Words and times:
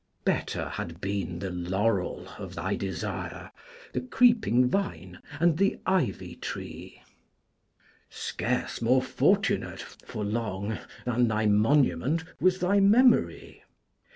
Better 0.25 0.67
had 0.67 0.99
been 0.99 1.37
the 1.37 1.51
laurel 1.51 2.27
of 2.39 2.55
thy 2.55 2.75
desire, 2.75 3.51
the 3.93 4.01
creeping 4.01 4.67
vine, 4.67 5.19
and 5.39 5.57
the 5.59 5.79
ivy 5.85 6.37
tree. 6.37 7.03
Scarce 8.09 8.81
more 8.81 9.03
fortunate, 9.03 9.81
for 10.03 10.23
long, 10.25 10.79
than 11.05 11.27
thy 11.27 11.45
monument 11.45 12.23
was 12.39 12.57
thy 12.57 12.79
memory. 12.79 13.63